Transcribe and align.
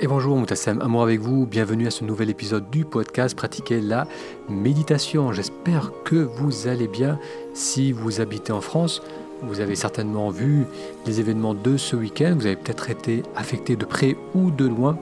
Et 0.00 0.06
bonjour 0.06 0.36
Moutassem, 0.36 0.80
amour 0.80 1.02
avec 1.02 1.18
vous, 1.18 1.44
bienvenue 1.44 1.88
à 1.88 1.90
ce 1.90 2.04
nouvel 2.04 2.30
épisode 2.30 2.70
du 2.70 2.84
podcast 2.84 3.36
Pratiquer 3.36 3.80
la 3.80 4.06
méditation. 4.48 5.32
J'espère 5.32 5.90
que 6.04 6.14
vous 6.14 6.68
allez 6.68 6.86
bien. 6.86 7.18
Si 7.52 7.90
vous 7.90 8.20
habitez 8.20 8.52
en 8.52 8.60
France, 8.60 9.02
vous 9.42 9.58
avez 9.58 9.74
certainement 9.74 10.30
vu 10.30 10.66
les 11.04 11.18
événements 11.18 11.52
de 11.52 11.76
ce 11.76 11.96
week-end, 11.96 12.36
vous 12.36 12.46
avez 12.46 12.54
peut-être 12.54 12.90
été 12.90 13.24
affecté 13.34 13.74
de 13.74 13.84
près 13.84 14.16
ou 14.36 14.52
de 14.52 14.68
loin. 14.68 14.96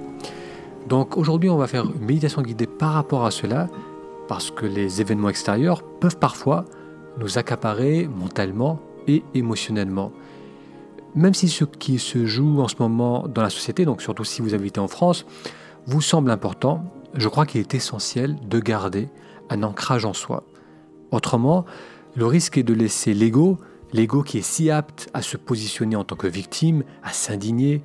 Donc 0.89 1.19
aujourd'hui 1.19 1.51
on 1.51 1.59
va 1.59 1.67
faire 1.67 1.85
une 1.85 2.07
méditation 2.07 2.41
guidée 2.41 2.67
par 2.67 2.95
rapport 2.95 3.27
à 3.27 3.31
cela, 3.31 3.69
parce 4.29 4.51
que 4.51 4.65
les 4.65 5.03
événements 5.03 5.29
extérieurs 5.29 5.83
peuvent 5.83 6.17
parfois 6.17 6.65
nous 7.19 7.37
accaparer 7.37 8.09
mentalement 8.09 8.81
et 9.07 9.23
émotionnellement 9.35 10.11
même 11.17 11.35
si 11.35 11.49
ce 11.49 11.65
qui 11.65 11.99
se 11.99 12.27
joue 12.27 12.61
en 12.61 12.69
ce 12.69 12.77
moment 12.79 13.27
dans 13.27 13.43
la 13.43 13.51
société, 13.51 13.85
donc 13.85 14.03
surtout 14.03 14.25
si 14.25 14.43
vous 14.43 14.55
habitez 14.55 14.81
en 14.81 14.87
France, 14.87 15.25
vous 15.87 16.03
semble 16.03 16.31
important, 16.31 16.85
je 17.15 17.29
crois 17.29 17.47
qu'il 17.47 17.61
est 17.61 17.75
essentiel 17.75 18.37
de 18.47 18.61
garder 18.61 19.09
un 19.49 19.63
ancrage 19.63 20.05
en 20.05 20.13
soi. 20.13 20.45
Autrement, 21.11 21.65
le 22.15 22.27
risque 22.27 22.59
est 22.59 22.63
de 22.63 22.75
laisser 22.75 23.15
l'ego, 23.15 23.59
l'ego 23.93 24.23
qui 24.23 24.39
est 24.39 24.43
si 24.43 24.71
apte 24.71 25.09
à 25.15 25.23
se 25.23 25.39
positionner 25.39 25.97
en 25.97 26.05
tant 26.05 26.17
que 26.17 26.27
victime, 26.27 26.85
à 27.03 27.13
s'indigner, 27.13 27.83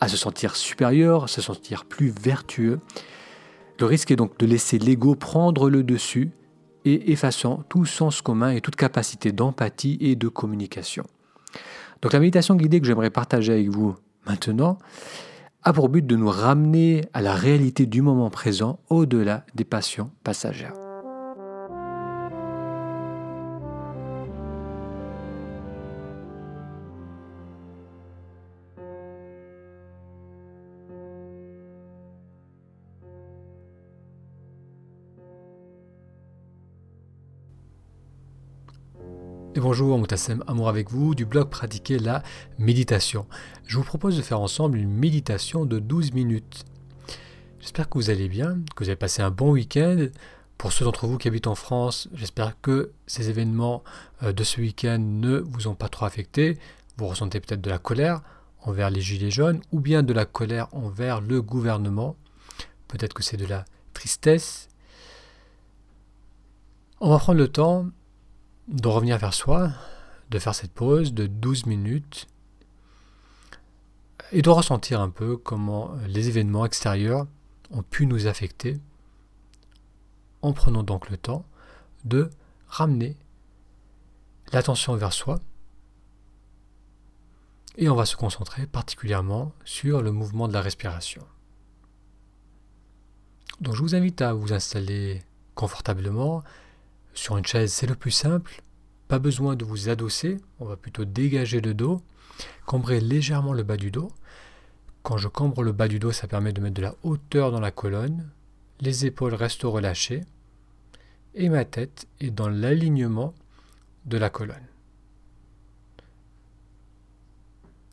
à 0.00 0.08
se 0.08 0.16
sentir 0.16 0.54
supérieur, 0.54 1.24
à 1.24 1.28
se 1.28 1.40
sentir 1.40 1.84
plus 1.84 2.10
vertueux. 2.10 2.78
Le 3.80 3.86
risque 3.86 4.12
est 4.12 4.16
donc 4.16 4.38
de 4.38 4.46
laisser 4.46 4.78
l'ego 4.78 5.16
prendre 5.16 5.68
le 5.68 5.82
dessus 5.82 6.30
et 6.84 7.10
effaçant 7.10 7.64
tout 7.68 7.86
sens 7.86 8.22
commun 8.22 8.50
et 8.50 8.60
toute 8.60 8.76
capacité 8.76 9.32
d'empathie 9.32 9.98
et 10.00 10.14
de 10.14 10.28
communication. 10.28 11.04
Donc 12.02 12.12
la 12.12 12.20
méditation 12.20 12.54
guidée 12.54 12.80
que 12.80 12.86
j'aimerais 12.86 13.10
partager 13.10 13.52
avec 13.52 13.68
vous 13.70 13.96
maintenant 14.26 14.78
a 15.62 15.72
pour 15.72 15.88
but 15.88 16.06
de 16.06 16.16
nous 16.16 16.30
ramener 16.30 17.04
à 17.12 17.20
la 17.20 17.34
réalité 17.34 17.86
du 17.86 18.02
moment 18.02 18.30
présent 18.30 18.78
au-delà 18.88 19.44
des 19.54 19.64
passions 19.64 20.10
passagères. 20.22 20.87
Bonjour, 39.68 39.98
Moutassem 39.98 40.42
Amour 40.46 40.70
avec 40.70 40.90
vous 40.90 41.14
du 41.14 41.26
blog 41.26 41.50
Pratiquer 41.50 41.98
la 41.98 42.22
méditation. 42.58 43.26
Je 43.66 43.76
vous 43.76 43.84
propose 43.84 44.16
de 44.16 44.22
faire 44.22 44.40
ensemble 44.40 44.78
une 44.78 44.90
méditation 44.90 45.66
de 45.66 45.78
12 45.78 46.14
minutes. 46.14 46.64
J'espère 47.60 47.90
que 47.90 47.98
vous 47.98 48.08
allez 48.08 48.30
bien, 48.30 48.60
que 48.74 48.82
vous 48.82 48.88
avez 48.88 48.96
passé 48.96 49.20
un 49.20 49.30
bon 49.30 49.50
week-end. 49.50 50.06
Pour 50.56 50.72
ceux 50.72 50.86
d'entre 50.86 51.06
vous 51.06 51.18
qui 51.18 51.28
habitent 51.28 51.48
en 51.48 51.54
France, 51.54 52.08
j'espère 52.14 52.58
que 52.62 52.92
ces 53.06 53.28
événements 53.28 53.84
euh, 54.22 54.32
de 54.32 54.42
ce 54.42 54.58
week-end 54.58 55.00
ne 55.00 55.36
vous 55.36 55.68
ont 55.68 55.74
pas 55.74 55.90
trop 55.90 56.06
affecté. 56.06 56.56
Vous 56.96 57.06
ressentez 57.06 57.38
peut-être 57.38 57.60
de 57.60 57.68
la 57.68 57.78
colère 57.78 58.22
envers 58.62 58.88
les 58.88 59.02
Gilets 59.02 59.30
jaunes 59.30 59.60
ou 59.70 59.80
bien 59.80 60.02
de 60.02 60.14
la 60.14 60.24
colère 60.24 60.68
envers 60.72 61.20
le 61.20 61.42
gouvernement. 61.42 62.16
Peut-être 62.86 63.12
que 63.12 63.22
c'est 63.22 63.36
de 63.36 63.44
la 63.44 63.66
tristesse. 63.92 64.70
On 67.00 67.10
va 67.10 67.18
prendre 67.18 67.38
le 67.38 67.48
temps 67.48 67.84
de 68.68 68.88
revenir 68.88 69.18
vers 69.18 69.34
soi, 69.34 69.70
de 70.30 70.38
faire 70.38 70.54
cette 70.54 70.72
pause 70.72 71.14
de 71.14 71.26
12 71.26 71.66
minutes 71.66 72.26
et 74.30 74.42
de 74.42 74.50
ressentir 74.50 75.00
un 75.00 75.08
peu 75.08 75.36
comment 75.36 75.92
les 76.06 76.28
événements 76.28 76.66
extérieurs 76.66 77.26
ont 77.70 77.82
pu 77.82 78.06
nous 78.06 78.26
affecter 78.26 78.78
en 80.42 80.52
prenant 80.52 80.82
donc 80.82 81.10
le 81.10 81.16
temps 81.16 81.44
de 82.04 82.30
ramener 82.68 83.16
l'attention 84.52 84.94
vers 84.96 85.12
soi 85.12 85.40
et 87.76 87.88
on 87.88 87.94
va 87.94 88.04
se 88.04 88.16
concentrer 88.16 88.66
particulièrement 88.66 89.52
sur 89.64 90.02
le 90.02 90.12
mouvement 90.12 90.48
de 90.48 90.52
la 90.52 90.60
respiration. 90.60 91.24
Donc 93.60 93.74
je 93.74 93.82
vous 93.82 93.94
invite 93.94 94.20
à 94.20 94.32
vous 94.32 94.52
installer 94.52 95.22
confortablement, 95.54 96.42
sur 97.14 97.36
une 97.36 97.46
chaise, 97.46 97.72
c'est 97.72 97.86
le 97.86 97.96
plus 97.96 98.12
simple. 98.12 98.62
Pas 99.08 99.18
besoin 99.18 99.56
de 99.56 99.64
vous 99.64 99.88
adosser, 99.88 100.36
on 100.60 100.66
va 100.66 100.76
plutôt 100.76 101.06
dégager 101.06 101.62
le 101.62 101.72
dos, 101.72 102.02
cambrer 102.66 103.00
légèrement 103.00 103.54
le 103.54 103.62
bas 103.62 103.78
du 103.78 103.90
dos. 103.90 104.12
Quand 105.02 105.16
je 105.16 105.28
cambre 105.28 105.62
le 105.62 105.72
bas 105.72 105.88
du 105.88 105.98
dos, 105.98 106.12
ça 106.12 106.28
permet 106.28 106.52
de 106.52 106.60
mettre 106.60 106.74
de 106.74 106.82
la 106.82 106.94
hauteur 107.02 107.50
dans 107.50 107.60
la 107.60 107.70
colonne. 107.70 108.28
Les 108.80 109.06
épaules 109.06 109.32
restent 109.32 109.62
relâchées 109.62 110.24
et 111.34 111.48
ma 111.48 111.64
tête 111.64 112.06
est 112.20 112.30
dans 112.30 112.50
l'alignement 112.50 113.34
de 114.04 114.18
la 114.18 114.28
colonne. 114.28 114.66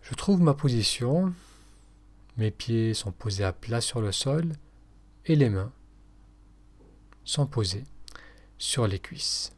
Je 0.04 0.14
trouve 0.16 0.42
ma 0.42 0.54
position, 0.54 1.34
mes 2.38 2.52
pieds 2.52 2.94
sont 2.94 3.12
posés 3.12 3.46
à 3.46 3.54
plat 3.54 3.82
sur 3.82 4.02
le 4.02 4.12
sol 4.12 4.52
et 5.26 5.36
les 5.36 5.50
mains 5.50 5.72
sont 7.24 7.48
posées 7.48 7.86
sur 8.58 8.86
les 8.86 9.00
cuisses. 9.00 9.56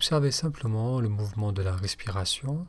Observez 0.00 0.30
simplement 0.30 0.98
le 0.98 1.10
mouvement 1.10 1.52
de 1.52 1.60
la 1.60 1.76
respiration. 1.76 2.66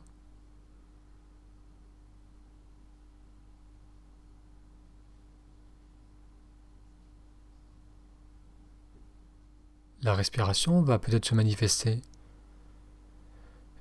La 10.02 10.14
respiration 10.14 10.82
va 10.82 10.98
peut-être 10.98 11.24
se 11.24 11.34
manifester 11.34 12.02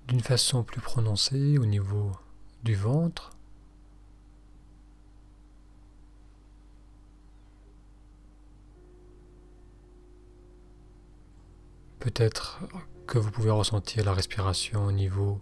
d'une 0.08 0.22
façon 0.22 0.64
plus 0.64 0.80
prononcée 0.80 1.58
au 1.58 1.66
niveau 1.66 2.14
du 2.64 2.76
ventre. 2.76 3.32
Peut-être 12.02 12.60
que 13.06 13.20
vous 13.20 13.30
pouvez 13.30 13.52
ressentir 13.52 14.04
la 14.04 14.14
respiration 14.14 14.86
au 14.86 14.92
niveau 14.92 15.38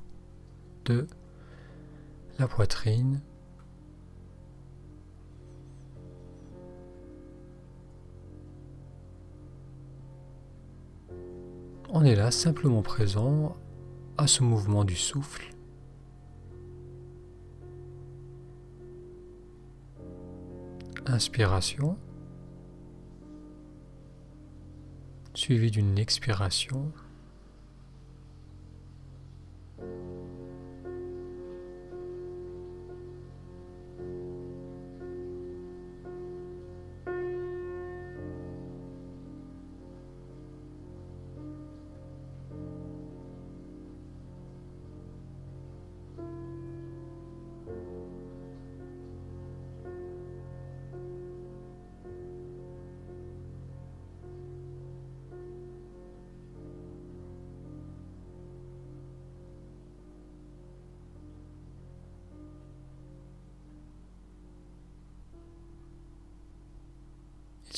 de 0.84 1.08
la 2.38 2.50
poitrine. 2.50 3.22
On 11.88 12.04
est 12.04 12.16
là 12.16 12.30
simplement 12.30 12.82
présent 12.82 13.56
à 14.18 14.28
ce 14.28 14.44
mouvement 14.44 14.84
du 14.84 14.98
souffle. 14.98 15.56
Inspiration, 21.06 21.98
suivi 25.50 25.72
d'une 25.72 25.98
expiration. 25.98 26.92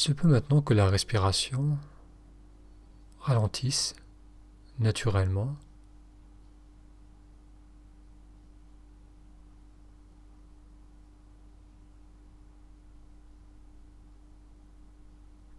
Se 0.01 0.11
peut 0.11 0.27
maintenant 0.27 0.63
que 0.63 0.73
la 0.73 0.89
respiration 0.89 1.77
ralentisse 3.19 3.93
naturellement. 4.79 5.55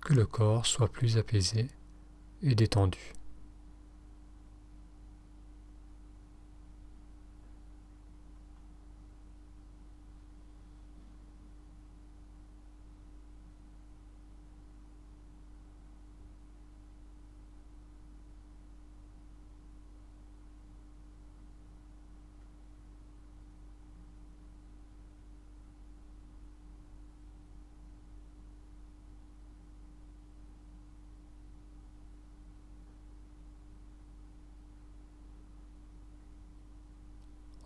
Que 0.01 0.13
le 0.13 0.27
corps 0.27 0.67
soit 0.67 0.91
plus 0.91 1.19
apaisé 1.19 1.69
et 2.43 2.57
détendu. 2.57 3.13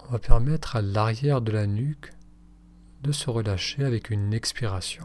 On 0.08 0.12
va 0.12 0.18
permettre 0.18 0.76
à 0.76 0.82
l'arrière 0.82 1.40
de 1.40 1.50
la 1.50 1.66
nuque 1.66 2.12
de 3.02 3.12
se 3.12 3.28
relâcher 3.28 3.84
avec 3.84 4.10
une 4.10 4.32
expiration. 4.32 5.04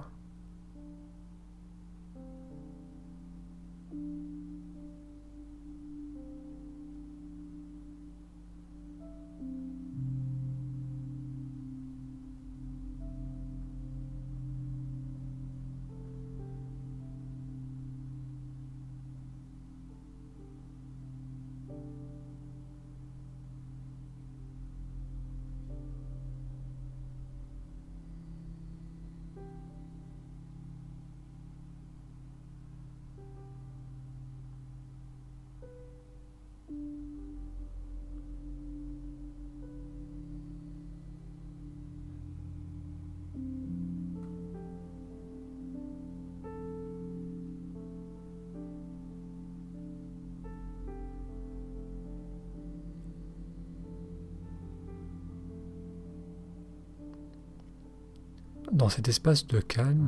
Dans 58.71 58.87
cet 58.87 59.09
espace 59.09 59.45
de 59.47 59.59
calme, 59.59 60.07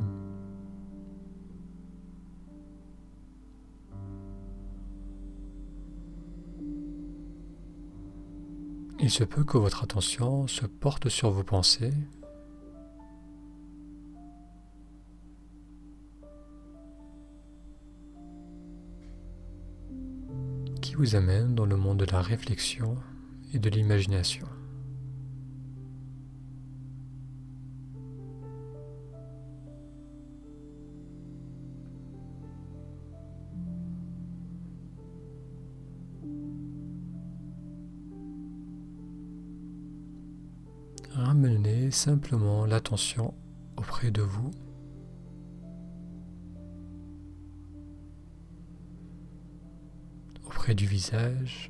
il 8.99 9.09
se 9.09 9.25
peut 9.25 9.43
que 9.43 9.57
votre 9.57 9.83
attention 9.83 10.47
se 10.47 10.65
porte 10.65 11.09
sur 11.09 11.29
vos 11.29 11.43
pensées 11.43 11.93
qui 20.81 20.95
vous 20.95 21.15
amènent 21.15 21.53
dans 21.53 21.65
le 21.65 21.75
monde 21.75 21.99
de 21.99 22.05
la 22.09 22.21
réflexion 22.21 22.95
et 23.53 23.59
de 23.59 23.69
l'imagination. 23.69 24.47
Simplement 41.93 42.65
l'attention 42.65 43.33
auprès 43.77 44.11
de 44.11 44.21
vous. 44.21 44.51
auprès 50.45 50.75
du 50.75 50.85
visage. 50.85 51.69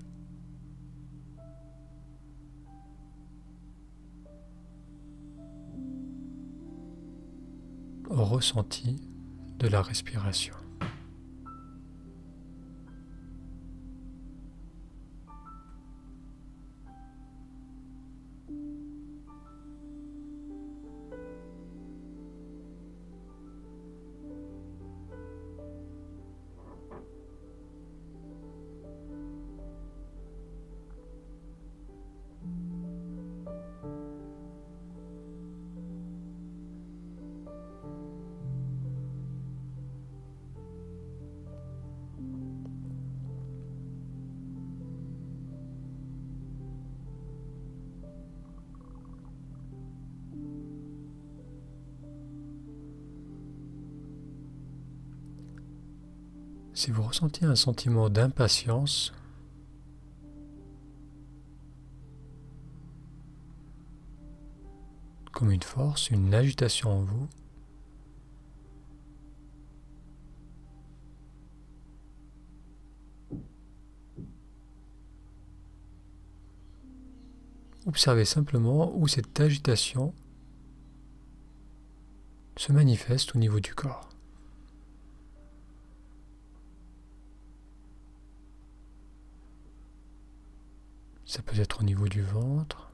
au 8.10 8.24
ressenti 8.26 9.02
de 9.58 9.68
la 9.68 9.82
respiration. 9.82 10.63
Si 56.84 56.92
vous 56.92 57.04
ressentez 57.04 57.46
un 57.46 57.56
sentiment 57.56 58.10
d'impatience, 58.10 59.14
comme 65.32 65.50
une 65.50 65.64
force, 65.64 66.10
une 66.10 66.34
agitation 66.34 66.90
en 66.90 67.04
vous, 67.04 67.30
Observez 77.86 78.26
simplement 78.26 78.94
où 78.94 79.08
cette 79.08 79.40
agitation 79.40 80.14
se 82.58 82.74
manifeste 82.74 83.36
au 83.36 83.40
niveau 83.40 83.62
du 83.62 83.74
corps. 83.74 84.13
Ça 91.34 91.42
peut 91.42 91.60
être 91.60 91.82
au 91.82 91.84
niveau 91.84 92.08
du 92.08 92.22
ventre. 92.22 92.92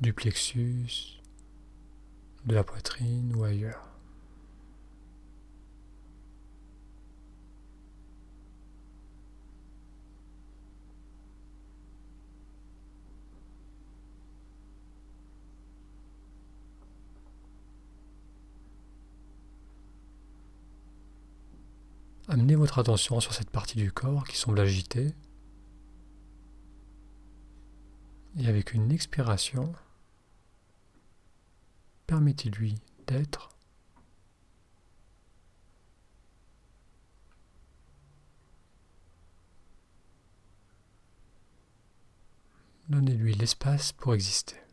Du 0.00 0.14
plexus, 0.14 1.20
de 2.46 2.54
la 2.54 2.64
poitrine 2.64 3.36
ou 3.36 3.44
ailleurs. 3.44 3.93
Amenez 22.34 22.56
votre 22.56 22.80
attention 22.80 23.20
sur 23.20 23.32
cette 23.32 23.50
partie 23.50 23.76
du 23.76 23.92
corps 23.92 24.26
qui 24.26 24.36
semble 24.36 24.58
agitée. 24.58 25.14
Et 28.36 28.48
avec 28.48 28.74
une 28.74 28.90
expiration, 28.90 29.72
permettez-lui 32.08 32.74
d'être. 33.06 33.50
Donnez-lui 42.88 43.34
l'espace 43.34 43.92
pour 43.92 44.12
exister. 44.12 44.63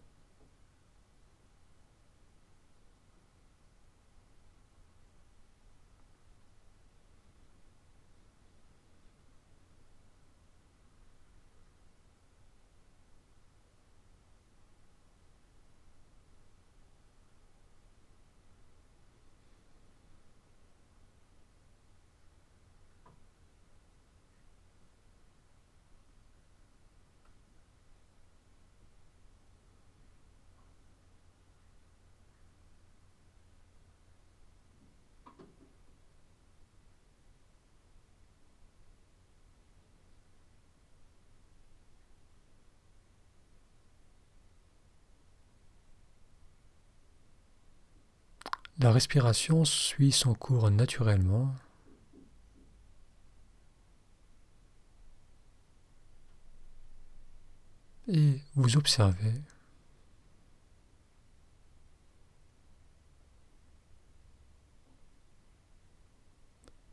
La 48.81 48.91
respiration 48.91 49.63
suit 49.63 50.11
son 50.11 50.33
cours 50.33 50.71
naturellement. 50.71 51.53
Et 58.07 58.39
vous 58.55 58.77
observez 58.77 59.35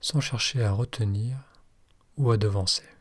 sans 0.02 0.20
chercher 0.20 0.62
à 0.64 0.72
retenir 0.72 1.38
ou 2.18 2.30
à 2.30 2.36
devancer. 2.36 2.97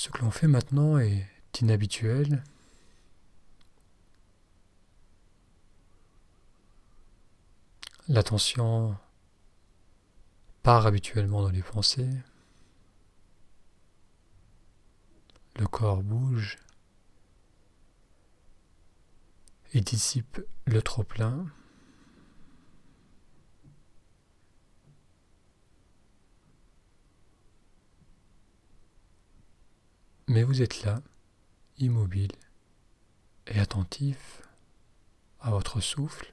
Ce 0.00 0.08
que 0.08 0.22
l'on 0.22 0.30
fait 0.30 0.46
maintenant 0.46 0.96
est 0.96 1.28
inhabituel. 1.60 2.42
L'attention 8.08 8.96
part 10.62 10.86
habituellement 10.86 11.42
dans 11.42 11.50
les 11.50 11.62
pensées. 11.62 12.08
Le 15.56 15.66
corps 15.66 16.02
bouge 16.02 16.56
et 19.74 19.82
dissipe 19.82 20.40
le 20.64 20.80
trop-plein. 20.80 21.44
Mais 30.32 30.44
vous 30.44 30.62
êtes 30.62 30.84
là, 30.84 31.02
immobile 31.78 32.30
et 33.48 33.58
attentif 33.58 34.42
à 35.40 35.50
votre 35.50 35.80
souffle. 35.80 36.30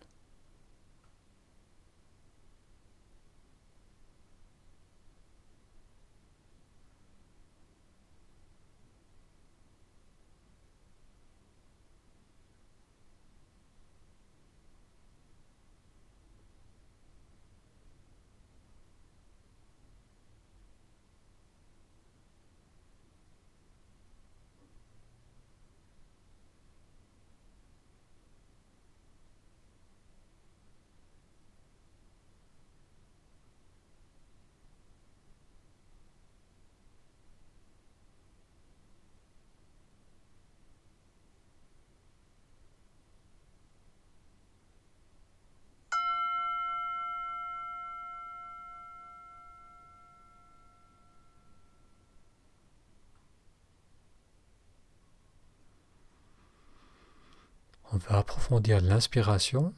On 57.97 58.11
va 58.11 58.19
approfondir 58.19 58.79
l'inspiration. 58.79 59.73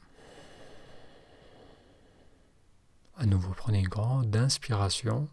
À 3.15 3.25
nouveau, 3.25 3.53
prenez 3.53 3.79
une 3.79 3.87
grande 3.87 4.35
inspiration. 4.35 5.29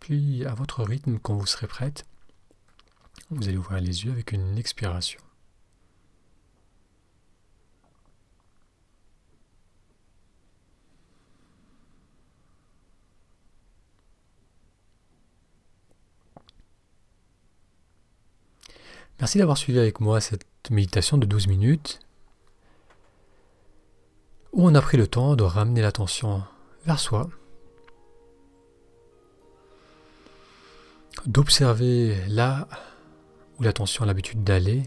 Puis, 0.00 0.44
à 0.44 0.52
votre 0.52 0.84
rythme, 0.84 1.18
quand 1.18 1.36
vous 1.36 1.46
serez 1.46 1.66
prête, 1.66 2.04
vous 3.30 3.48
allez 3.48 3.56
ouvrir 3.56 3.80
les 3.80 4.04
yeux 4.04 4.12
avec 4.12 4.32
une 4.32 4.58
expiration. 4.58 5.20
Merci 19.20 19.38
d'avoir 19.38 19.56
suivi 19.56 19.78
avec 19.78 20.00
moi 20.00 20.20
cette 20.20 20.44
méditation 20.70 21.18
de 21.18 21.24
12 21.24 21.46
minutes 21.46 22.00
où 24.52 24.66
on 24.66 24.74
a 24.74 24.80
pris 24.80 24.96
le 24.96 25.06
temps 25.06 25.36
de 25.36 25.44
ramener 25.44 25.82
l'attention 25.82 26.42
vers 26.84 26.98
soi, 26.98 27.28
d'observer 31.26 32.16
là 32.28 32.68
où 33.58 33.62
l'attention 33.62 34.02
a 34.02 34.06
l'habitude 34.06 34.42
d'aller, 34.42 34.82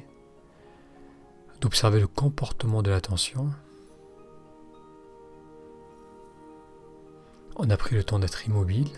d'observer 1.62 2.02
le 2.02 2.08
comportement 2.08 2.82
de 2.82 2.92
l'attention. 2.92 3.50
On 7.56 7.70
a 7.70 7.78
pris 7.78 7.96
le 7.96 8.04
temps 8.04 8.20
d'être 8.20 8.46
immobile 8.46 8.92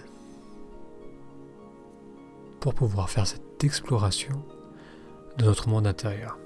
pour 2.59 2.73
pouvoir 2.73 3.09
faire 3.11 3.27
cette 3.27 3.63
exploration 3.63 4.43
de 5.39 5.45
notre 5.45 5.69
monde 5.69 5.87
intérieur. 5.87 6.37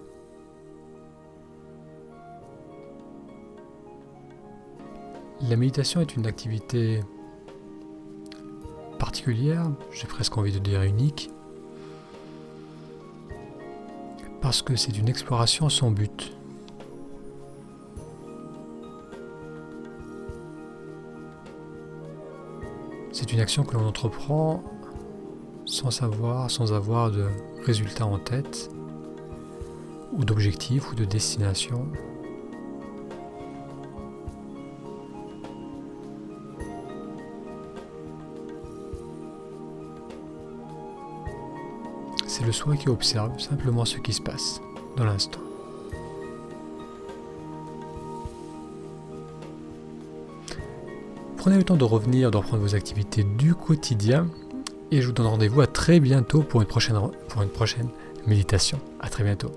La 5.42 5.58
méditation 5.58 6.00
est 6.00 6.16
une 6.16 6.28
activité 6.28 7.02
particulière, 9.00 9.70
j'ai 9.92 10.08
presque 10.08 10.38
envie 10.38 10.54
de 10.54 10.60
dire 10.60 10.84
unique, 10.84 11.32
parce 14.42 14.62
que 14.62 14.76
c'est 14.76 14.98
une 14.98 15.10
exploration 15.10 15.70
sans 15.70 15.92
but. 15.92 16.38
C'est 23.12 23.34
une 23.34 23.40
action 23.40 23.64
que 23.64 23.76
l'on 23.76 23.88
entreprend 23.88 24.64
sans 25.66 25.92
savoir, 25.92 26.52
sans 26.52 26.74
avoir 26.74 27.10
de 27.10 27.28
résultat 27.66 28.06
en 28.06 28.20
tête, 28.20 28.70
ou 30.14 30.24
d'objectif 30.24 30.92
ou 30.92 30.96
de 30.96 31.06
destination. 31.06 31.88
C'est 42.28 42.46
le 42.46 42.52
soi 42.52 42.76
qui 42.76 42.90
observe 42.90 43.40
simplement 43.40 43.86
ce 43.86 43.98
qui 43.98 44.14
se 44.14 44.22
passe 44.22 44.62
dans 44.98 45.06
l'instant. 45.06 45.40
Prenez 51.38 51.58
le 51.58 51.64
temps 51.64 51.76
de 51.76 51.84
revenir, 51.84 52.32
de 52.32 52.38
reprendre 52.38 52.64
vos 52.64 52.74
activités 52.74 53.24
du 53.24 53.54
quotidien 53.54 54.28
et 54.92 55.02
je 55.02 55.08
vous 55.08 55.14
donne 55.14 55.28
rendez-vous 55.28 55.60
à 55.62 55.68
très 55.68 56.00
bientôt 56.00 56.42
pour 56.42 56.62
une 56.62 56.68
prochaine, 56.68 56.98
pour 57.28 57.44
méditation. 58.26 58.80
À 59.02 59.10
très 59.10 59.24
bientôt. 59.24 59.52